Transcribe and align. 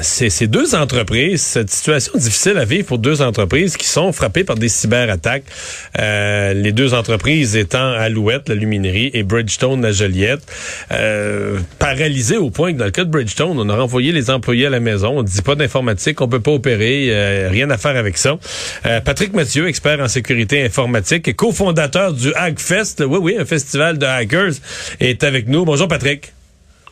ces, 0.00 0.46
deux 0.46 0.74
entreprises, 0.74 1.40
cette 1.40 1.70
situation 1.70 2.12
difficile 2.16 2.58
à 2.58 2.64
vivre 2.64 2.86
pour 2.86 2.98
deux 2.98 3.22
entreprises 3.22 3.76
qui 3.76 3.86
sont 3.86 4.12
frappées 4.12 4.44
par 4.44 4.56
des 4.56 4.68
cyberattaques. 4.68 5.44
Euh, 5.98 6.52
les 6.52 6.72
deux 6.72 6.94
entreprises 6.94 7.56
étant 7.56 7.92
Alouette, 7.92 8.48
la 8.48 8.54
luminerie, 8.54 9.10
et 9.14 9.22
Bridgestone, 9.22 9.82
la 9.82 9.92
Joliette. 9.92 10.42
Euh, 10.90 11.58
paralysées 11.78 12.36
au 12.36 12.50
point 12.50 12.72
que 12.72 12.78
dans 12.78 12.84
le 12.84 12.90
cas 12.90 13.04
de 13.04 13.10
Bridgestone, 13.10 13.58
on 13.58 13.68
a 13.68 13.76
renvoyé 13.76 14.12
les 14.12 14.30
employés 14.30 14.66
à 14.66 14.70
la 14.70 14.80
maison. 14.80 15.18
On 15.18 15.22
ne 15.22 15.28
dit 15.28 15.42
pas 15.42 15.54
d'informatique, 15.54 16.20
on 16.20 16.28
peut 16.28 16.40
pas 16.40 16.52
opérer, 16.52 17.08
euh, 17.10 17.48
rien 17.50 17.70
à 17.70 17.78
faire 17.78 17.96
avec 17.96 18.18
ça. 18.18 18.36
Euh, 18.86 19.00
Patrick 19.00 19.32
Mathieu, 19.32 19.68
expert 19.68 20.00
en 20.00 20.08
sécurité 20.08 20.64
informatique 20.64 21.28
et 21.28 21.34
cofondateur 21.34 22.12
du 22.12 22.32
Hackfest, 22.34 22.96
oui, 23.06 23.18
oui, 23.20 23.36
un 23.38 23.44
festival 23.44 23.98
de 23.98 24.06
hackers, 24.06 24.54
est 25.00 25.22
avec 25.24 25.48
nous. 25.48 25.64
Bonjour 25.64 25.88
Patrick. 25.88 26.32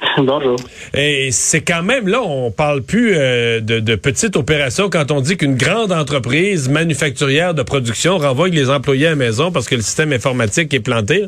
Bonjour. 0.19 0.57
Et 0.95 1.31
c'est 1.31 1.61
quand 1.63 1.83
même 1.83 2.09
là, 2.09 2.21
on 2.23 2.51
parle 2.51 2.83
plus 2.83 3.15
euh, 3.17 3.61
de, 3.61 3.81
de 3.81 3.95
petites 3.95 4.37
opérations 4.37 4.91
quand 4.91 5.11
on 5.11 5.21
dit 5.21 5.37
qu'une 5.37 5.57
grande 5.57 5.93
entreprise 5.93 6.69
manufacturière 6.69 7.55
de 7.55 7.63
production 7.63 8.19
renvoie 8.19 8.49
les 8.49 8.69
employés 8.71 9.07
à 9.07 9.11
la 9.11 9.17
maison 9.17 9.53
parce 9.53 9.69
que 9.69 9.75
le 9.77 9.83
système 9.83 10.13
informatique 10.13 10.73
est 10.75 10.81
planté. 10.81 11.27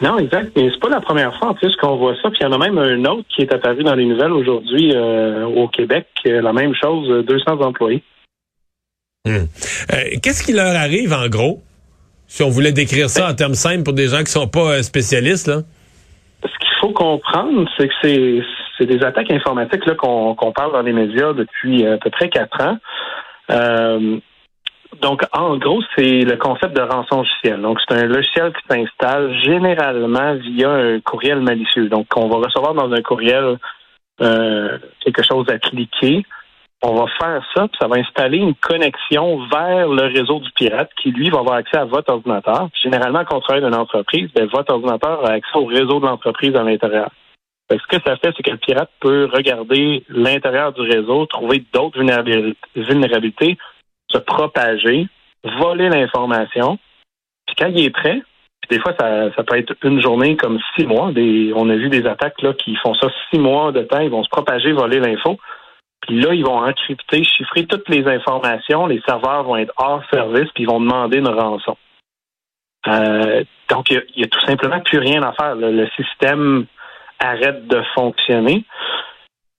Non, 0.00 0.18
exact. 0.18 0.52
Mais 0.56 0.68
c'est 0.72 0.80
pas 0.80 0.88
la 0.88 1.00
première 1.00 1.36
fois 1.38 1.48
en 1.48 1.54
plus 1.54 1.74
qu'on 1.76 1.96
voit 1.96 2.14
ça. 2.22 2.30
Puis 2.30 2.38
il 2.40 2.44
y 2.44 2.46
en 2.46 2.52
a 2.52 2.58
même 2.58 2.78
un 2.78 3.04
autre 3.10 3.26
qui 3.34 3.42
est 3.42 3.52
apparu 3.52 3.82
dans 3.82 3.94
les 3.94 4.06
nouvelles 4.06 4.32
aujourd'hui 4.32 4.92
euh, 4.94 5.44
au 5.44 5.68
Québec. 5.68 6.06
euh, 6.26 6.40
La 6.40 6.52
même 6.52 6.72
chose, 6.74 7.10
euh, 7.10 7.22
200 7.22 7.60
employés. 7.60 8.02
Euh, 9.26 9.40
Qu'est-ce 10.22 10.42
qui 10.42 10.52
leur 10.52 10.74
arrive 10.76 11.12
en 11.12 11.28
gros? 11.28 11.62
Si 12.28 12.42
on 12.42 12.48
voulait 12.48 12.72
décrire 12.72 13.10
ça 13.10 13.28
en 13.28 13.34
termes 13.34 13.54
simples 13.54 13.82
pour 13.82 13.92
des 13.92 14.08
gens 14.08 14.22
qui 14.22 14.30
sont 14.32 14.48
pas 14.48 14.82
spécialistes, 14.82 15.48
là? 15.48 15.62
Faut 16.86 16.92
comprendre, 16.92 17.68
c'est 17.76 17.88
que 17.88 17.94
c'est 18.78 18.86
des 18.86 19.02
attaques 19.02 19.32
informatiques 19.32 19.92
qu'on 19.96 20.52
parle 20.54 20.72
dans 20.72 20.82
les 20.82 20.92
médias 20.92 21.32
depuis 21.32 21.84
euh, 21.84 21.96
à 21.96 21.98
peu 21.98 22.10
près 22.10 22.28
quatre 22.28 22.62
ans. 22.62 22.78
Euh, 23.50 24.18
donc, 25.02 25.22
en 25.32 25.56
gros, 25.56 25.82
c'est 25.96 26.20
le 26.20 26.36
concept 26.36 26.76
de 26.76 26.82
rançon 26.82 27.18
logiciel. 27.18 27.60
Donc, 27.60 27.80
c'est 27.80 27.96
un 27.96 28.06
logiciel 28.06 28.52
qui 28.52 28.62
s'installe 28.70 29.34
généralement 29.42 30.34
via 30.34 30.70
un 30.70 31.00
courriel 31.00 31.40
malicieux. 31.40 31.88
Donc, 31.88 32.06
on 32.14 32.28
va 32.28 32.36
recevoir 32.36 32.74
dans 32.74 32.92
un 32.92 33.02
courriel 33.02 33.58
euh, 34.20 34.78
quelque 35.00 35.24
chose 35.24 35.46
à 35.48 35.58
cliquer. 35.58 36.24
On 36.88 36.94
va 36.94 37.06
faire 37.18 37.42
ça, 37.52 37.66
puis 37.66 37.76
ça 37.80 37.88
va 37.88 37.96
installer 37.96 38.38
une 38.38 38.54
connexion 38.54 39.44
vers 39.46 39.88
le 39.88 40.04
réseau 40.04 40.38
du 40.38 40.48
pirate 40.52 40.88
qui, 41.02 41.10
lui, 41.10 41.30
va 41.30 41.40
avoir 41.40 41.56
accès 41.56 41.78
à 41.78 41.84
votre 41.84 42.12
ordinateur. 42.12 42.68
Généralement, 42.80 43.24
quand 43.24 43.38
on 43.38 43.40
travaille 43.40 43.64
d'une 43.64 43.74
entreprise, 43.74 44.30
ben, 44.32 44.46
votre 44.46 44.72
ordinateur 44.72 45.26
a 45.26 45.32
accès 45.32 45.56
au 45.56 45.64
réseau 45.64 45.98
de 45.98 46.06
l'entreprise 46.06 46.54
à 46.54 46.62
l'intérieur. 46.62 47.10
Ce 47.68 47.86
que 47.88 48.00
ça 48.06 48.16
fait, 48.18 48.32
c'est 48.36 48.42
que 48.44 48.52
le 48.52 48.58
pirate 48.58 48.90
peut 49.00 49.28
regarder 49.32 50.04
l'intérieur 50.08 50.72
du 50.74 50.82
réseau, 50.82 51.26
trouver 51.26 51.64
d'autres 51.72 51.98
vulnérabil- 51.98 52.54
vulnérabilités, 52.76 53.58
se 54.08 54.18
propager, 54.18 55.08
voler 55.42 55.88
l'information. 55.88 56.78
Puis 57.48 57.56
quand 57.58 57.66
il 57.66 57.84
est 57.84 57.90
prêt, 57.90 58.22
puis 58.60 58.76
des 58.76 58.80
fois, 58.80 58.94
ça, 58.96 59.34
ça 59.34 59.42
peut 59.42 59.58
être 59.58 59.74
une 59.82 60.00
journée 60.00 60.36
comme 60.36 60.60
six 60.76 60.86
mois. 60.86 61.10
On 61.56 61.68
a 61.68 61.74
vu 61.74 61.88
des 61.88 62.06
attaques 62.06 62.40
là, 62.42 62.52
qui 62.52 62.76
font 62.76 62.94
ça 62.94 63.08
six 63.28 63.40
mois 63.40 63.72
de 63.72 63.82
temps. 63.82 63.98
Ils 63.98 64.10
vont 64.10 64.22
se 64.22 64.30
propager, 64.30 64.70
voler 64.70 65.00
l'info. 65.00 65.36
Puis 66.02 66.20
là, 66.20 66.34
ils 66.34 66.44
vont 66.44 66.58
encrypter, 66.58 67.24
chiffrer 67.24 67.66
toutes 67.66 67.88
les 67.88 68.06
informations. 68.06 68.86
Les 68.86 69.02
serveurs 69.06 69.42
vont 69.44 69.56
être 69.56 69.72
hors 69.76 70.02
service, 70.12 70.48
puis 70.54 70.64
ils 70.64 70.68
vont 70.68 70.80
demander 70.80 71.18
une 71.18 71.28
rançon. 71.28 71.76
Euh, 72.86 73.42
donc, 73.68 73.90
il 73.90 74.02
n'y 74.16 74.24
a, 74.24 74.28
tout 74.28 74.46
simplement 74.46 74.80
plus 74.80 74.98
rien 74.98 75.22
à 75.22 75.32
faire. 75.32 75.56
Le, 75.56 75.88
système 75.96 76.66
arrête 77.18 77.66
de 77.66 77.82
fonctionner. 77.94 78.64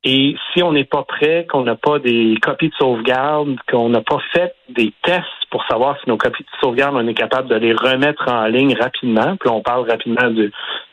Et 0.04 0.36
si 0.54 0.64
on 0.64 0.72
n'est 0.72 0.86
pas 0.86 1.04
prêt, 1.04 1.46
qu'on 1.50 1.64
n'a 1.64 1.76
pas 1.76 2.00
des 2.00 2.36
copies 2.42 2.70
de 2.70 2.76
sauvegarde, 2.76 3.58
qu'on 3.70 3.90
n'a 3.90 4.02
pas 4.02 4.20
fait 4.32 4.56
des 4.70 4.94
tests 5.04 5.26
pour 5.50 5.66
savoir 5.66 6.00
si 6.00 6.08
nos 6.08 6.18
copies 6.18 6.44
de 6.44 6.50
sauvegarde, 6.62 6.96
on 6.96 7.08
est 7.08 7.14
capable 7.14 7.50
de 7.50 7.56
les 7.56 7.74
remettre 7.74 8.32
en 8.32 8.46
ligne 8.46 8.78
rapidement, 8.80 9.36
puis 9.36 9.50
on 9.50 9.62
parle 9.62 9.90
rapidement 9.90 10.30
de, 10.30 10.52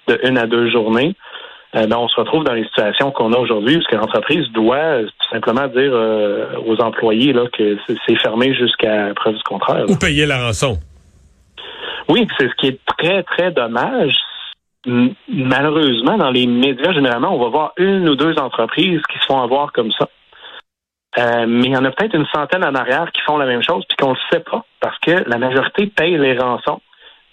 de 0.08 0.20
une 0.24 0.38
à 0.38 0.46
deux 0.46 0.68
journées, 0.70 1.14
euh, 1.76 1.86
ben, 1.86 1.96
on 1.96 2.08
se 2.08 2.16
retrouve 2.20 2.44
dans 2.44 2.52
les 2.52 2.64
situations 2.64 3.10
qu'on 3.10 3.32
a 3.32 3.38
aujourd'hui, 3.38 3.76
parce 3.78 3.86
que 3.88 3.96
l'entreprise 3.96 4.46
doit 4.52 4.76
euh, 4.76 5.06
tout 5.06 5.28
simplement 5.30 5.66
dire 5.68 5.90
euh, 5.92 6.46
aux 6.66 6.80
employés 6.80 7.32
là, 7.32 7.44
que 7.52 7.76
c'est- 7.86 8.16
fermé 8.16 8.54
jusqu'à 8.54 9.12
preuve 9.14 9.34
du 9.34 9.42
contraire. 9.42 9.84
là. 9.86 9.90
Ou 9.90 9.96
payer 9.96 10.24
la 10.26 10.44
rançon. 10.46 10.78
Oui, 12.08 12.26
c'est 12.38 12.48
ce 12.48 12.54
qui 12.56 12.68
est 12.68 12.80
très, 12.98 13.22
très 13.24 13.50
dommage. 13.50 14.14
Malheureusement, 15.28 16.16
dans 16.18 16.30
les 16.30 16.46
médias, 16.46 16.92
généralement, 16.92 17.34
on 17.34 17.42
va 17.42 17.48
voir 17.48 17.72
une 17.78 18.08
ou 18.08 18.14
deux 18.16 18.34
entreprises 18.38 19.00
qui 19.10 19.18
se 19.18 19.24
font 19.26 19.40
avoir 19.42 19.72
comme 19.72 19.90
ça. 19.92 20.08
Euh, 21.18 21.46
mais 21.48 21.66
il 21.68 21.72
y 21.72 21.76
en 21.76 21.84
a 21.84 21.90
peut-être 21.92 22.14
une 22.14 22.26
centaine 22.34 22.64
en 22.64 22.74
arrière 22.74 23.10
qui 23.12 23.20
font 23.22 23.36
la 23.38 23.46
même 23.46 23.62
chose 23.62 23.84
puis 23.88 23.96
qu'on 23.96 24.10
ne 24.10 24.14
le 24.14 24.20
sait 24.32 24.40
pas 24.40 24.64
parce 24.80 24.98
que 24.98 25.28
la 25.28 25.38
majorité 25.38 25.86
paye 25.86 26.18
les 26.18 26.36
rançons. 26.36 26.80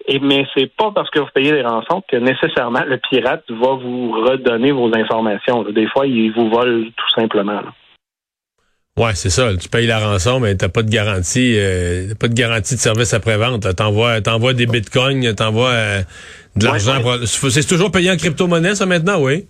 Et 0.08 0.20
mais 0.20 0.46
c'est 0.56 0.72
pas 0.76 0.92
parce 0.94 1.10
que 1.10 1.20
vous 1.20 1.28
payez 1.34 1.52
les 1.52 1.62
rançons 1.64 2.04
que 2.10 2.18
nécessairement 2.18 2.84
le 2.86 2.98
pirate 3.10 3.44
va 3.50 3.74
vous 3.76 4.12
redonner 4.12 4.72
vos 4.72 4.90
informations. 4.96 5.64
là. 5.64 5.72
Des 5.72 5.88
fois, 5.88 6.08
il 6.08 6.32
vous 6.32 6.50
vole 6.50 6.86
tout 6.96 7.20
simplement. 7.20 7.54
là. 7.62 7.74
Ouais, 8.98 9.16
c'est 9.16 9.30
ça. 9.30 9.56
Tu 9.56 9.70
payes 9.70 9.88
la 9.88 10.00
rançon, 10.00 10.40
mais 10.42 10.56
t'as 10.56 10.68
pas 10.68 10.84
de 10.84 10.90
garantie, 10.90 11.56
euh, 11.58 12.10
t'as 12.10 12.16
pas 12.16 12.28
de 12.28 12.34
garantie 12.34 12.76
de 12.76 12.80
service 12.80 13.14
après-vente. 13.14 13.74
T'envoies, 13.76 14.20
t'envoies 14.22 14.54
des 14.54 14.66
bitcoins, 14.66 15.34
t'envoies 15.34 15.70
euh, 15.70 16.02
de 16.58 16.66
l'argent. 16.66 17.02
Ouais, 17.02 17.26
C'est 17.26 17.68
toujours 17.68 17.90
payé 17.92 18.12
en 18.12 18.18
crypto-monnaie, 18.18 18.76
ça, 18.76 18.86
maintenant, 18.86 19.22
oui? 19.22 19.46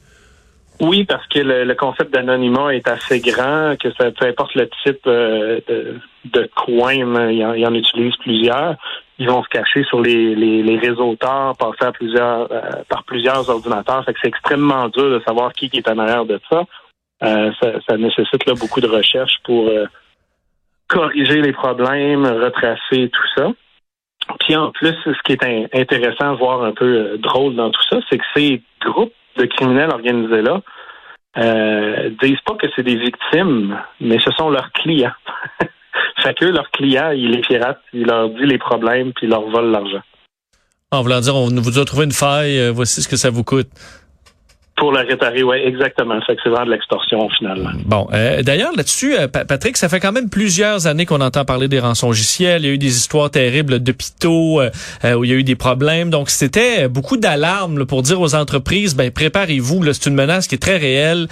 Oui, 0.79 1.05
parce 1.05 1.25
que 1.27 1.39
le, 1.39 1.63
le 1.63 1.75
concept 1.75 2.13
d'anonymat 2.13 2.73
est 2.75 2.87
assez 2.87 3.19
grand, 3.19 3.75
que 3.81 3.89
ça, 3.99 4.11
peu 4.11 4.25
importe 4.27 4.53
le 4.55 4.69
type 4.83 5.01
euh, 5.07 5.59
de, 5.67 5.95
de 6.33 6.49
coin, 6.55 6.93
il 6.93 7.43
en, 7.45 7.53
il 7.53 7.65
en 7.65 7.73
utilise 7.73 8.15
plusieurs. 8.17 8.75
Ils 9.21 9.29
vont 9.29 9.43
se 9.43 9.49
cacher 9.49 9.83
sur 9.83 10.01
les, 10.01 10.33
les, 10.33 10.63
les 10.63 10.79
réseaux 10.79 11.15
passer 11.15 11.85
euh, 12.01 12.47
par 12.89 13.03
plusieurs 13.03 13.47
ordinateurs. 13.47 14.03
C'est 14.07 14.27
extrêmement 14.27 14.89
dur 14.89 15.11
de 15.11 15.21
savoir 15.27 15.53
qui, 15.53 15.69
est 15.71 15.87
en 15.87 15.99
arrière 15.99 16.25
de 16.25 16.39
ça. 16.49 16.63
Euh, 17.23 17.51
ça, 17.61 17.67
ça 17.87 17.97
nécessite 17.97 18.47
là, 18.47 18.55
beaucoup 18.59 18.81
de 18.81 18.87
recherche 18.87 19.35
pour 19.43 19.67
euh, 19.67 19.85
corriger 20.87 21.39
les 21.39 21.53
problèmes, 21.53 22.25
retracer 22.25 23.11
tout 23.11 23.27
ça. 23.37 23.51
Puis 24.39 24.55
en 24.55 24.71
plus, 24.71 24.95
ce 25.05 25.21
qui 25.23 25.33
est 25.33 25.43
in- 25.43 25.67
intéressant, 25.71 26.33
voire 26.33 26.63
un 26.63 26.71
peu 26.71 27.19
drôle 27.19 27.53
dans 27.55 27.69
tout 27.69 27.83
ça, 27.91 27.99
c'est 28.09 28.17
que 28.17 28.25
ces 28.35 28.63
groupes 28.83 29.13
de 29.37 29.45
criminels 29.45 29.91
organisés-là 29.91 30.61
euh, 31.37 32.09
disent 32.23 32.41
pas 32.43 32.55
que 32.55 32.65
c'est 32.75 32.81
des 32.81 32.97
victimes, 32.97 33.79
mais 33.99 34.17
ce 34.17 34.31
sont 34.31 34.49
leurs 34.49 34.71
clients. 34.71 35.13
fait 36.21 36.33
que 36.33 36.45
leurs 36.45 36.69
clients, 36.71 37.11
ils 37.11 37.31
les 37.31 37.41
piratent, 37.41 37.81
ils 37.93 38.05
leur 38.05 38.29
disent 38.29 38.41
les 38.41 38.57
problèmes, 38.57 39.13
puis 39.13 39.27
ils 39.27 39.29
leur 39.29 39.41
volent 39.41 39.69
l'argent. 39.69 40.01
En 40.91 41.03
voulant 41.03 41.21
dire, 41.21 41.35
on 41.35 41.47
vous 41.49 41.79
a 41.79 41.85
trouvé 41.85 42.03
une 42.03 42.11
faille, 42.11 42.59
euh, 42.59 42.71
voici 42.71 43.01
ce 43.01 43.07
que 43.07 43.15
ça 43.15 43.29
vous 43.29 43.43
coûte. 43.43 43.69
Pour 44.81 44.91
le 44.91 45.01
réparer, 45.01 45.43
oui, 45.43 45.57
exactement. 45.63 46.19
Que 46.21 46.33
c'est 46.43 46.49
vraiment 46.49 46.65
de 46.65 46.71
l'extorsion 46.71 47.29
finalement. 47.37 47.69
Bon, 47.85 48.07
euh, 48.13 48.41
d'ailleurs 48.41 48.71
là-dessus, 48.75 49.13
euh, 49.13 49.27
Patrick, 49.27 49.77
ça 49.77 49.89
fait 49.89 49.99
quand 49.99 50.11
même 50.11 50.27
plusieurs 50.27 50.87
années 50.87 51.05
qu'on 51.05 51.21
entend 51.21 51.45
parler 51.45 51.67
des 51.67 51.79
rançongiciels. 51.79 52.63
Il 52.63 52.67
y 52.67 52.71
a 52.71 52.73
eu 52.73 52.77
des 52.79 52.97
histoires 52.97 53.29
terribles 53.29 53.77
d'hôpitaux 53.77 54.59
euh, 54.59 54.71
où 55.13 55.23
il 55.23 55.29
y 55.29 55.33
a 55.33 55.35
eu 55.35 55.43
des 55.43 55.55
problèmes. 55.55 56.09
Donc 56.09 56.31
c'était 56.31 56.87
beaucoup 56.87 57.17
d'alarmes 57.17 57.85
pour 57.85 58.01
dire 58.01 58.19
aux 58.19 58.33
entreprises, 58.33 58.95
ben 58.95 59.11
préparez-vous. 59.11 59.85
C'est 59.93 60.07
une 60.07 60.15
menace 60.15 60.47
qui 60.47 60.55
est 60.55 60.57
très 60.57 60.77
réelle, 60.77 61.27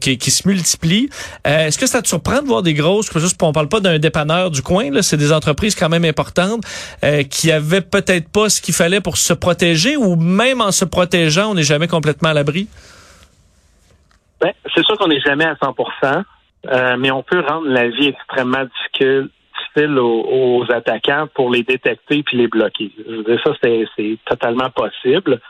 qui, 0.00 0.16
qui, 0.16 0.30
se 0.30 0.46
multiplie. 0.46 1.08
Est-ce 1.44 1.78
que 1.78 1.88
ça 1.88 2.00
te 2.00 2.06
surprend 2.06 2.42
de 2.42 2.46
voir 2.46 2.62
des 2.62 2.74
grosses, 2.74 3.10
juste 3.18 3.42
on 3.42 3.52
parle 3.52 3.68
pas 3.68 3.80
d'un 3.80 3.98
dépanneur 3.98 4.52
du 4.52 4.62
coin, 4.62 5.02
c'est 5.02 5.16
des 5.16 5.32
entreprises 5.32 5.74
quand 5.74 5.88
même 5.88 6.04
importantes 6.04 6.62
qui 7.28 7.50
avaient 7.50 7.80
peut-être 7.80 8.28
pas 8.28 8.48
ce 8.48 8.60
qu'il 8.60 8.74
fallait 8.74 9.00
pour 9.00 9.16
se 9.16 9.32
protéger 9.32 9.96
ou 9.96 10.14
même 10.14 10.60
en 10.60 10.70
se 10.70 10.84
protégeant, 10.84 11.50
on 11.50 11.54
n'est 11.54 11.64
jamais 11.64 11.88
complètement 11.88 12.28
à 12.28 12.34
l'abri? 12.34 12.68
Ben, 14.44 14.52
c'est 14.74 14.84
sûr 14.84 14.98
qu'on 14.98 15.08
n'est 15.08 15.20
jamais 15.20 15.46
à 15.46 15.54
100% 15.54 16.22
euh, 16.66 16.96
mais 16.98 17.10
on 17.10 17.22
peut 17.22 17.40
rendre 17.40 17.68
la 17.68 17.88
vie 17.88 18.08
extrêmement 18.08 18.64
difficile, 18.64 19.98
aux, 19.98 20.64
attaquants 20.70 21.26
pour 21.34 21.50
les 21.50 21.62
détecter 21.62 22.22
puis 22.22 22.36
les 22.36 22.46
bloquer. 22.46 22.92
Je 22.96 23.16
veux 23.16 23.24
dire, 23.24 23.40
ça, 23.44 23.52
c'est 23.62 24.18
totalement 24.24 24.70
possible. 24.70 25.40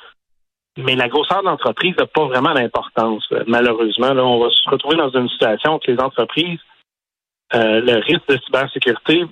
Mais 0.78 0.96
la 0.96 1.08
grosseur 1.08 1.42
de 1.42 1.46
l'entreprise 1.46 1.94
n'a 1.98 2.06
pas 2.06 2.24
vraiment 2.26 2.54
d'importance. 2.54 3.28
Malheureusement, 3.46 4.14
là, 4.14 4.24
on 4.24 4.40
va 4.40 4.50
se 4.50 4.68
retrouver 4.68 4.96
dans 4.96 5.10
une 5.10 5.28
situation 5.28 5.74
où 5.74 5.80
les 5.86 6.00
entreprises, 6.00 6.58
euh, 7.54 7.80
le 7.80 7.98
risque 8.00 8.26
de 8.28 8.38
cybersécurité, 8.44 9.24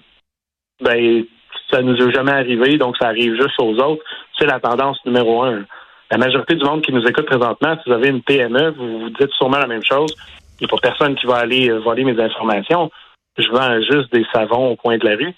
ben, 0.80 1.24
ça 1.70 1.80
nous 1.80 1.96
est 1.96 2.12
jamais 2.12 2.32
arrivé, 2.32 2.76
donc 2.76 2.96
ça 2.98 3.08
arrive 3.08 3.34
juste 3.40 3.58
aux 3.58 3.74
autres. 3.78 4.04
C'est 4.38 4.46
la 4.46 4.60
tendance 4.60 4.98
numéro 5.06 5.42
un 5.42 5.64
la 6.12 6.18
majorité 6.18 6.56
du 6.56 6.64
monde 6.66 6.82
qui 6.82 6.92
nous 6.92 7.06
écoute 7.06 7.24
présentement, 7.24 7.74
si 7.78 7.88
vous 7.88 7.94
avez 7.94 8.08
une 8.10 8.20
PME, 8.20 8.72
vous 8.72 9.00
vous 9.00 9.08
dites 9.08 9.32
sûrement 9.32 9.56
la 9.56 9.66
même 9.66 9.82
chose. 9.82 10.14
Il 10.60 10.66
n'y 10.66 10.70
a 10.70 10.76
personne 10.82 11.14
qui 11.14 11.24
va 11.24 11.36
aller 11.36 11.70
euh, 11.70 11.78
voler 11.78 12.04
mes 12.04 12.20
informations. 12.20 12.90
Je 13.38 13.48
vends 13.50 13.80
juste 13.80 14.12
des 14.12 14.26
savons 14.30 14.72
au 14.72 14.76
coin 14.76 14.98
de 14.98 15.06
la 15.06 15.16
rue. 15.16 15.34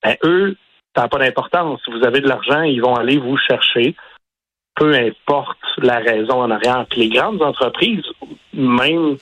Ben, 0.00 0.14
eux, 0.22 0.56
ça 0.94 1.02
n'a 1.02 1.08
pas 1.08 1.18
d'importance. 1.18 1.80
Si 1.84 1.90
vous 1.90 2.06
avez 2.06 2.20
de 2.20 2.28
l'argent, 2.28 2.62
ils 2.62 2.80
vont 2.80 2.94
aller 2.94 3.18
vous 3.18 3.36
chercher, 3.36 3.96
peu 4.76 4.94
importe 4.94 5.58
la 5.78 5.98
raison 5.98 6.40
en 6.40 6.52
arrière. 6.52 6.86
Puis 6.88 7.00
les 7.00 7.08
grandes 7.08 7.42
entreprises, 7.42 8.06
même 8.54 9.16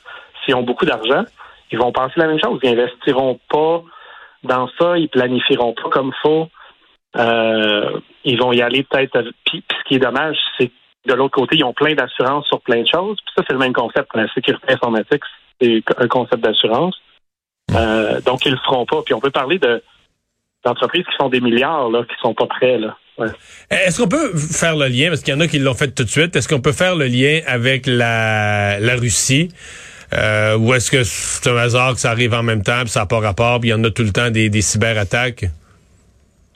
s'ils 0.45 0.55
ont 0.55 0.65
beaucoup 0.65 0.85
d'argent, 0.85 1.25
ils 1.73 1.79
vont 1.79 1.93
penser 1.93 2.21
la 2.21 2.27
même 2.27 2.41
chose. 2.45 2.61
Ils 2.63 2.79
investiront 2.79 3.41
pas 3.49 3.83
dans 4.43 4.69
ça, 4.79 4.99
ils 4.99 5.09
planifieront 5.09 5.73
pas 5.73 5.89
comme 5.89 6.13
faut. 6.21 6.49
Euh, 7.17 8.01
ils 8.25 8.39
vont 8.39 8.53
y 8.53 8.61
aller 8.61 8.83
peut-être. 8.83 9.23
Puis, 9.47 9.65
ce 9.71 9.89
qui 9.89 9.95
est 9.95 9.99
dommage, 9.99 10.37
c'est 10.59 10.71
de 11.07 11.15
l'autre 11.15 11.35
côté, 11.35 11.57
ils 11.57 11.65
ont 11.65 11.73
plein 11.73 11.95
d'assurances 11.95 12.47
sur 12.47 12.61
plein 12.61 12.83
de 12.83 12.89
choses. 12.89 13.17
Puis 13.25 13.33
ça, 13.37 13.43
c'est 13.47 13.53
le 13.53 13.59
même 13.59 13.73
concept. 13.73 14.09
La 14.15 14.33
sécurité 14.33 14.73
informatique, 14.73 15.23
c'est 15.61 15.83
un 15.97 16.09
concept 16.09 16.43
d'assurance. 16.43 16.97
Euh, 17.75 18.21
donc, 18.21 18.45
ils 18.45 18.53
le 18.53 18.59
feront 18.59 18.87
pas. 18.87 19.03
Puis 19.03 19.15
on 19.15 19.21
peut 19.21 19.31
parler 19.31 19.59
de 19.59 19.83
d'entreprises 20.63 21.05
qui 21.07 21.17
font 21.17 21.31
des 21.31 21.41
milliards, 21.41 21.89
là, 21.89 22.03
qui 22.05 22.15
sont 22.21 22.35
pas 22.35 22.47
prêts, 22.47 22.79
là. 22.79 22.97
Est-ce 23.71 24.01
qu'on 24.01 24.09
peut 24.09 24.37
faire 24.37 24.77
le 24.77 24.89
lien, 24.89 25.09
parce 25.09 25.23
qu'il 25.23 25.35
y 25.35 25.37
en 25.37 25.41
a 25.41 25.47
qui 25.47 25.59
l'ont 25.59 25.75
fait 25.75 25.95
tout 25.95 26.05
de 26.05 26.09
suite, 26.09 26.37
est-ce 26.37 26.49
qu'on 26.49 26.61
peut 26.61 26.73
faire 26.73 26.97
le 26.97 27.07
lien 27.07 27.41
avec 27.47 27.87
la, 27.87 28.79
la 28.81 28.97
Russie? 28.97 29.49
Euh, 30.13 30.57
ou 30.59 30.75
est-ce 30.75 30.91
que 30.91 31.05
c'est 31.05 31.49
un 31.49 31.57
hasard 31.57 31.95
que 31.95 32.01
ça 32.01 32.11
arrive 32.11 32.35
en 32.35 32.43
même 32.43 32.63
temps, 32.63 32.81
puis 32.81 32.91
ça 32.91 33.01
n'a 33.01 33.07
pas 33.07 33.21
rapport, 33.21 33.61
puis 33.61 33.71
il 33.71 33.73
y 33.73 33.75
en 33.75 33.85
a 33.85 33.91
tout 33.91 34.03
le 34.03 34.13
temps 34.13 34.31
des, 34.31 34.49
des 34.49 34.63
cyberattaques? 34.63 35.47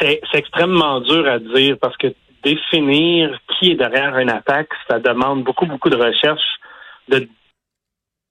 C'est 0.01 0.21
extrêmement 0.35 1.01
dur 1.01 1.27
à 1.27 1.39
dire 1.39 1.77
parce 1.81 1.97
que 1.97 2.09
définir 2.45 3.39
qui 3.49 3.73
est 3.73 3.75
derrière 3.75 4.19
une 4.19 4.31
attaque, 4.31 4.71
ça 4.89 4.99
demande 4.99 5.43
beaucoup, 5.43 5.67
beaucoup 5.67 5.91
de 5.91 5.97
recherche, 5.97 6.43
de 7.09 7.29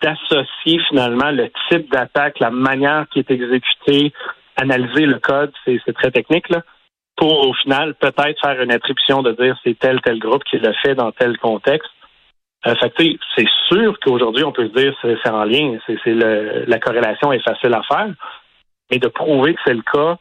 d'associer 0.02 0.80
finalement 0.90 1.32
le 1.32 1.50
type 1.70 1.90
d'attaque, 1.90 2.40
la 2.40 2.52
manière 2.52 3.06
qui 3.10 3.20
est 3.20 3.32
exécutée, 3.32 4.12
analyser 4.58 5.06
le 5.06 5.18
code, 5.18 5.54
c'est 5.64 5.94
très 5.94 6.12
technique, 6.12 6.50
là, 6.50 6.62
pour 7.16 7.48
au 7.48 7.54
final 7.54 7.96
peut-être 7.96 8.42
faire 8.42 8.62
une 8.62 8.72
attribution 8.72 9.22
de 9.22 9.32
dire 9.32 9.58
c'est 9.64 9.80
tel, 9.80 10.02
tel 10.02 10.20
groupe 10.20 10.44
qui 10.44 10.58
le 10.58 10.74
fait 10.84 10.96
dans 10.96 11.14
tel 11.14 11.38
contexte. 11.38 11.90
Euh, 12.68 12.76
fait 12.76 13.18
c'est 13.38 13.48
sûr 13.70 13.98
qu'aujourd'hui, 14.00 14.44
on 14.44 14.52
peut 14.52 14.68
se 14.68 14.74
dire 14.74 14.94
c'est 15.02 15.30
en 15.30 15.46
lien, 15.46 15.78
c'est 15.88 16.14
la 16.14 16.80
corrélation 16.80 17.32
est 17.32 17.44
facile 17.44 17.74
à 17.74 17.84
faire, 17.84 18.14
mais 18.92 19.00
de 19.00 19.08
prouver 19.08 19.54
que 19.54 19.62
c'est 19.66 19.74
le 19.74 19.84
cas, 19.84 20.18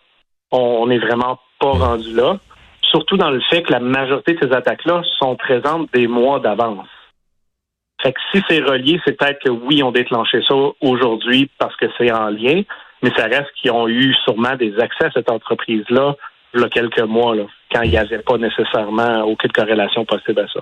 on 0.53 0.87
n'est 0.87 0.99
vraiment 0.99 1.41
pas 1.59 1.73
rendu 1.73 2.15
là 2.15 2.37
surtout 2.93 3.17
dans 3.17 3.31
le 3.31 3.41
fait 3.51 3.63
que 3.63 3.73
la 3.73 3.81
majorité 3.81 4.35
de 4.35 4.47
ces 4.47 4.55
attaques-là 4.55 5.03
sont 5.19 5.35
présentes 5.37 5.89
des 5.93 6.07
mois 6.07 6.39
d'avance. 6.39 6.89
Fait 8.03 8.13
que 8.13 8.21
si 8.33 8.43
c'est 8.49 8.61
relié, 8.61 9.01
c'est 9.05 9.17
peut-être 9.17 9.41
que 9.43 9.51
oui, 9.51 9.83
on 9.83 9.93
déclenché 9.93 10.43
ça 10.47 10.55
aujourd'hui 10.81 11.51
parce 11.59 11.75
que 11.77 11.87
c'est 11.97 12.13
en 12.13 12.29
lien, 12.29 12.63
mais 13.03 13.11
ça 13.17 13.25
reste 13.25 13.51
qu'ils 13.61 13.71
ont 13.71 13.89
eu 13.89 14.15
sûrement 14.25 14.57
des 14.57 14.79
accès 14.79 15.07
à 15.07 15.11
cette 15.13 15.31
entreprise-là 15.31 16.17
il 16.55 16.61
y 16.61 16.65
a 16.65 16.69
quelques 16.69 17.01
mois, 17.01 17.35
quand 17.73 17.83
il 17.83 17.91
n'y 17.91 17.97
avait 17.97 18.19
pas 18.19 18.37
nécessairement 18.37 19.23
aucune 19.23 19.53
corrélation 19.53 20.05
possible 20.05 20.41
à 20.41 20.47
ça. 20.49 20.61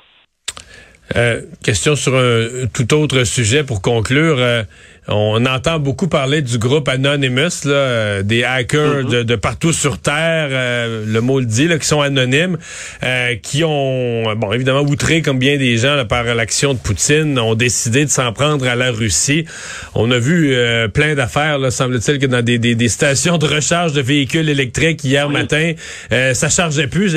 Euh, 1.16 1.42
question 1.64 1.96
sur 1.96 2.14
un 2.14 2.66
tout 2.72 2.94
autre 2.94 3.24
sujet 3.24 3.64
pour 3.64 3.82
conclure. 3.82 4.36
Euh, 4.38 4.62
on 5.08 5.44
entend 5.46 5.78
beaucoup 5.78 6.08
parler 6.08 6.42
du 6.42 6.58
groupe 6.58 6.88
Anonymous, 6.88 7.64
là, 7.64 7.72
euh, 7.72 8.22
des 8.22 8.44
hackers 8.44 9.04
mm-hmm. 9.04 9.24
de, 9.24 9.36
partout 9.36 9.72
sur 9.72 9.98
Terre, 9.98 10.48
euh, 10.50 11.04
le 11.06 11.20
mot 11.20 11.40
le 11.40 11.46
dit, 11.46 11.68
là, 11.68 11.78
qui 11.78 11.86
sont 11.86 12.00
anonymes, 12.00 12.58
euh, 13.02 13.34
qui 13.42 13.64
ont, 13.64 14.34
bon, 14.36 14.52
évidemment, 14.52 14.82
outré 14.82 15.22
comme 15.22 15.38
bien 15.38 15.56
des 15.56 15.78
gens 15.78 16.04
par 16.06 16.24
l'action 16.24 16.74
de 16.74 16.78
Poutine, 16.78 17.38
ont 17.38 17.54
décidé 17.54 18.04
de 18.04 18.10
s'en 18.10 18.32
prendre 18.32 18.66
à 18.68 18.76
la 18.76 18.90
Russie. 18.90 19.46
On 19.94 20.10
a 20.10 20.18
vu 20.18 20.54
plein 20.92 21.14
d'affaires, 21.14 21.58
semble-t-il, 21.72 22.18
que 22.18 22.26
dans 22.26 22.42
des, 22.42 22.58
des, 22.58 22.88
stations 22.88 23.38
de 23.38 23.46
recharge 23.46 23.92
de 23.92 24.02
véhicules 24.02 24.48
électriques 24.48 25.02
hier 25.04 25.28
matin, 25.28 25.72
ça 26.10 26.48
chargeait 26.48 26.86
plus, 26.86 27.16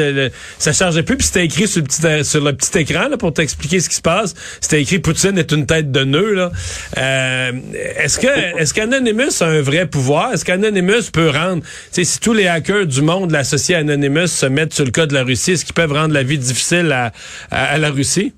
ça 0.58 0.74
chargeait 0.74 1.04
plus, 1.04 1.18
puis 1.18 1.28
c'était 1.28 1.46
écrit 1.46 1.68
sur 1.68 1.82
le 1.82 1.88
petit, 1.88 2.26
sur 2.26 2.44
le 2.44 2.54
petit 2.54 2.78
écran 2.80 3.08
là, 3.10 3.18
pour 3.18 3.34
t'expliquer 3.34 3.80
ce 3.80 3.90
qui 3.90 3.96
se 3.96 4.02
passe. 4.02 4.34
C'était 4.62 4.82
écrit 4.82 5.00
Poutine 5.00 5.38
est 5.38 5.52
une 5.52 5.66
tête 5.66 5.92
de 5.92 6.04
nœud. 6.04 6.34
Là 6.34 6.52
est-ce 7.74 8.20
que 8.20 8.28
est-ce 8.60 8.74
qu'Anonymous 8.74 9.42
a 9.42 9.48
un 9.48 9.62
vrai 9.62 9.88
pouvoir? 9.88 10.34
Est-ce 10.34 10.46
qu'Anonymous 10.46 11.12
peut 11.14 11.30
rendre, 11.30 11.64
si 11.66 12.20
tous 12.20 12.34
les 12.34 12.48
hackers 12.48 12.86
du 12.86 13.02
monde 13.02 13.32
l'associés 13.32 13.76
à 13.76 13.80
Anonymous 13.80 14.28
se 14.28 14.46
mettent 14.46 14.74
sur 14.74 14.86
le 14.86 14.92
cas 14.92 15.06
de 15.06 15.14
la 15.14 15.24
Russie, 15.24 15.52
est-ce 15.52 15.66
qu'ils 15.66 15.74
peuvent 15.74 15.94
rendre 15.94 16.14
la 16.14 16.24
vie 16.24 16.38
difficile 16.38 16.92
à, 16.92 17.12
à, 17.52 17.78
la 17.78 17.90
Russie? 17.90 18.34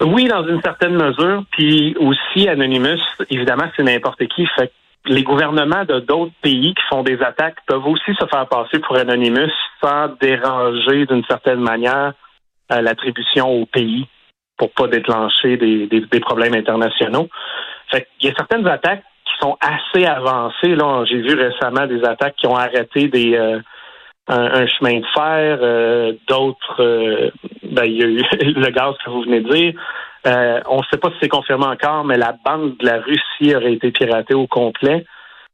Oui, 0.00 0.26
dans 0.26 0.46
une 0.46 0.60
certaine 0.62 0.94
mesure. 0.94 1.44
Puis 1.52 1.96
aussi, 1.98 2.48
Anonymous, 2.48 3.00
évidemment, 3.30 3.70
c'est 3.76 3.84
n'importe 3.84 4.26
qui. 4.28 4.46
Fait 4.56 4.72
les 5.06 5.22
gouvernements 5.22 5.84
de 5.84 6.00
d'autres 6.00 6.32
pays 6.42 6.74
qui 6.74 6.82
font 6.88 7.02
des 7.02 7.20
attaques 7.22 7.58
peuvent 7.66 7.86
aussi 7.86 8.14
se 8.18 8.26
faire 8.26 8.48
passer 8.48 8.78
pour 8.78 8.96
Anonymous 8.96 9.52
sans 9.82 10.08
déranger 10.20 11.06
d'une 11.06 11.24
certaine 11.24 11.60
manière 11.60 12.14
euh, 12.72 12.80
l'attribution 12.80 13.48
au 13.48 13.66
pays 13.66 14.06
pour 14.56 14.70
pas 14.70 14.86
déclencher 14.86 15.56
des, 15.56 15.86
des, 15.86 16.20
problèmes 16.20 16.54
internationaux. 16.54 17.28
Fait 17.90 18.06
il 18.20 18.28
y 18.28 18.30
a 18.30 18.34
certaines 18.36 18.66
attaques 18.66 19.02
qui 19.24 19.32
sont 19.40 19.56
assez 19.60 20.06
avancées. 20.06 20.74
Là, 20.74 21.04
j'ai 21.06 21.18
vu 21.18 21.34
récemment 21.34 21.86
des 21.86 22.04
attaques 22.04 22.36
qui 22.36 22.46
ont 22.46 22.56
arrêté 22.56 23.08
des 23.08 23.36
euh, 24.30 24.48
un, 24.54 24.66
chemin 24.66 25.00
de 25.00 25.06
fer, 25.14 25.58
euh, 25.60 26.14
d'autres. 26.28 26.82
Euh, 26.82 27.30
ben, 27.62 27.84
il 27.84 27.96
y 27.96 28.02
a 28.02 28.06
eu 28.06 28.22
le 28.54 28.70
gaz 28.70 28.94
que 29.04 29.10
vous 29.10 29.22
venez 29.22 29.40
de 29.40 29.52
dire. 29.52 29.74
on 30.66 30.78
ne 30.78 30.82
sait 30.90 30.96
pas 30.96 31.10
si 31.10 31.16
c'est 31.20 31.28
confirmé 31.28 31.66
encore, 31.66 32.04
mais 32.04 32.16
la 32.16 32.34
banque 32.44 32.78
de 32.78 32.86
la 32.86 33.00
Russie 33.00 33.54
aurait 33.54 33.74
été 33.74 33.90
piratée 33.90 34.34
au 34.34 34.46
complet. 34.46 35.04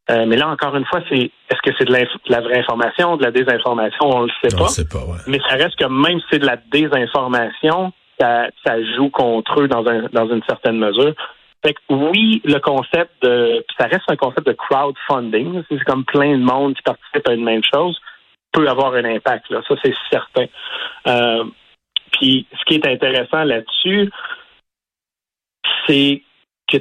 mais 0.08 0.36
là, 0.36 0.48
encore 0.48 0.76
une 0.76 0.84
fois, 0.84 1.00
c'est 1.08 1.32
est-ce 1.50 1.62
que 1.64 1.75
c'est 1.78 1.84
de, 1.84 1.92
la 2.28 2.40
vraie 2.40 2.58
information, 2.60 3.16
de 3.16 3.25
la 3.25 3.32
désinformation, 3.32 4.06
on 4.06 4.22
le 4.22 4.30
sait 4.40 4.56
pas. 4.56 4.68
Sait 4.68 4.88
pas 4.88 5.04
Mais 5.26 5.40
ça 5.48 5.56
reste 5.56 5.76
que 5.76 5.86
même 5.86 6.20
si 6.20 6.26
c'est 6.30 6.38
de 6.38 6.46
la 6.46 6.58
désinformation, 6.70 7.92
ça, 8.20 8.82
joue 8.96 9.10
contre 9.10 9.62
eux 9.62 9.68
dans, 9.68 9.86
un, 9.86 10.02
dans 10.12 10.28
une 10.28 10.42
certaine 10.48 10.78
mesure. 10.78 11.14
Fait 11.64 11.74
que 11.74 11.80
oui, 11.90 12.40
le 12.44 12.58
concept 12.58 13.10
de, 13.22 13.64
ça 13.78 13.86
reste 13.86 14.10
un 14.10 14.16
concept 14.16 14.46
de 14.46 14.52
crowdfunding, 14.52 15.62
c'est 15.68 15.84
comme 15.84 16.04
plein 16.04 16.38
de 16.38 16.42
monde 16.42 16.74
qui 16.74 16.82
participe 16.82 17.28
à 17.28 17.34
une 17.34 17.44
même 17.44 17.62
chose, 17.72 18.00
peut 18.52 18.68
avoir 18.68 18.94
un 18.94 19.04
impact, 19.04 19.50
là, 19.50 19.60
ça 19.68 19.74
c'est 19.82 19.94
certain. 20.10 20.46
Euh, 21.06 21.44
puis 22.12 22.46
ce 22.58 22.64
qui 22.64 22.74
est 22.74 22.86
intéressant 22.86 23.44
là-dessus, 23.44 24.10
c'est 25.86 26.22
que 26.66 26.78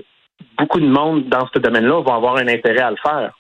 beaucoup 0.58 0.80
de 0.80 0.88
monde 0.88 1.28
dans 1.28 1.48
ce 1.54 1.60
domaine-là 1.60 2.02
vont 2.02 2.14
avoir 2.14 2.38
un 2.38 2.48
intérêt 2.48 2.82
à 2.82 2.92
le 2.92 2.98
faire. 2.98 3.34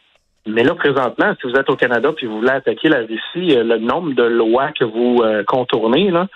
Mais 0.46 0.63
là, 0.63 0.74
présentement, 0.74 1.34
si 1.39 1.48
vous 1.48 1.56
êtes 1.56 1.70
au 1.70 1.75
Canada 1.75 2.12
puis 2.15 2.25
vous 2.25 2.39
voulez 2.39 2.51
attaquer 2.51 2.89
la 2.89 3.00
Russie, 3.00 3.56
euh, 3.56 3.63
le 3.63 3.77
nombre 3.77 4.13
de 4.13 4.24
lois 4.24 4.72
que 4.72 4.84
vous 4.84 5.22
euh, 5.22 5.44
contournez, 5.44 6.12
là, 6.12 6.27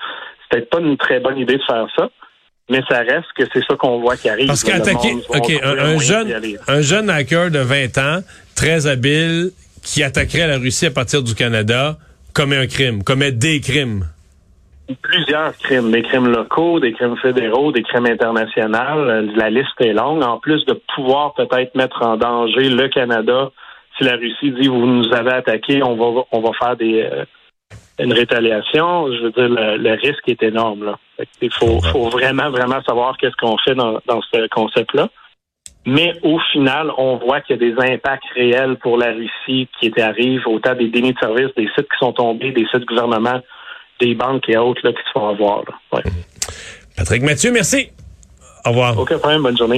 peut-être 0.54 0.70
pas 0.70 0.80
une 0.80 0.98
très 0.98 1.20
bonne 1.20 1.38
idée 1.38 1.58
de 1.58 1.64
faire 1.64 1.88
ça. 1.96 2.10
Mais 2.70 2.82
ça 2.88 3.00
reste 3.00 3.28
que 3.36 3.44
c'est 3.54 3.64
ça 3.66 3.76
qu'on 3.76 4.00
voit 4.00 4.16
qui 4.16 4.30
arrive. 4.30 4.48
Parce 4.48 4.64
qu'attaquer, 4.64 5.16
OK, 5.30 5.52
un, 5.64 6.00
jeune, 6.00 6.34
un 6.68 6.82
jeune 6.82 7.10
hacker 7.10 7.52
de 7.52 7.60
20 7.60 7.98
ans, 7.98 8.20
très 8.56 8.88
habile, 8.88 9.52
qui 9.84 10.02
attaquerait 10.02 10.48
la 10.48 10.58
Russie 10.58 10.86
à 10.86 10.92
partir 10.92 11.22
du 11.24 11.36
Canada, 11.36 11.98
commet 12.34 12.56
un 12.56 12.68
crime, 12.68 13.04
commet 13.04 13.34
des 13.34 13.60
crimes. 13.60 14.08
plusieurs 15.02 15.58
crimes, 15.58 15.92
des 15.92 16.04
crimes 16.04 16.30
locaux, 16.30 16.80
des 16.80 16.94
crimes 16.94 17.18
fédéraux, 17.22 17.74
des 17.74 17.84
crimes 17.84 18.06
internationaux. 18.06 18.78
Euh, 18.78 19.28
La 19.36 19.50
liste 19.50 19.80
est 19.82 19.94
longue. 19.94 20.24
En 20.24 20.40
plus 20.40 20.64
de 20.66 20.80
pouvoir 20.96 21.34
peut-être 21.34 21.76
mettre 21.76 22.02
en 22.02 22.16
danger 22.16 22.70
le 22.70 22.88
Canada, 22.88 23.52
si 23.98 24.06
la 24.06 24.16
Russie 24.16 24.52
dit 24.52 24.70
vous 24.70 24.86
nous 24.86 25.14
avez 25.14 25.34
attaqué, 25.34 25.84
on 25.84 25.96
va 25.96 26.24
on 26.32 26.40
va 26.40 26.52
faire 26.58 26.78
des 26.78 27.02
euh, 27.02 27.26
une 28.00 28.14
rétaliation. 28.14 29.12
Je 29.12 29.24
veux 29.24 29.32
dire 29.32 29.50
le, 29.50 29.78
le 29.78 29.92
risque 29.94 30.28
est 30.28 30.44
énorme. 30.44 30.86
Là. 30.86 31.00
Il 31.42 31.52
faut, 31.54 31.82
faut 31.82 32.10
vraiment 32.10 32.50
vraiment 32.50 32.82
savoir 32.84 33.18
qu'est-ce 33.18 33.36
qu'on 33.36 33.58
fait 33.58 33.76
dans, 33.76 34.00
dans 34.08 34.22
ce 34.22 34.48
concept-là. 34.48 35.10
Mais 35.86 36.14
au 36.24 36.40
final, 36.52 36.92
on 36.98 37.18
voit 37.18 37.42
qu'il 37.42 37.58
y 37.58 37.66
a 37.66 37.72
des 37.72 37.94
impacts 37.94 38.24
réels 38.36 38.78
pour 38.78 38.98
la 38.98 39.12
Russie 39.12 39.68
qui 39.80 39.92
arrivent, 40.00 40.48
autant 40.48 40.76
des 40.76 40.88
dénis 40.88 41.14
de 41.14 41.20
service, 41.20 41.50
des 41.58 41.68
sites 41.76 41.90
qui 41.90 41.98
sont 42.00 42.14
tombés, 42.14 42.52
des 42.52 42.66
sites 42.72 42.86
gouvernement, 42.86 43.42
des 44.00 44.16
banques 44.16 44.48
et 44.48 44.58
autres 44.58 44.80
là, 44.84 44.94
qui 44.94 45.00
se 45.06 45.12
font 45.12 45.28
avoir. 45.28 45.60
Là. 45.60 45.74
Ouais. 45.92 46.04
Patrick 46.96 47.24
Mathieu, 47.24 47.52
merci. 47.52 47.90
Au 48.66 48.70
revoir. 48.70 48.98
Aucun 48.98 49.18
problème, 49.18 49.44
bonne 49.44 49.58
journée. 49.58 49.72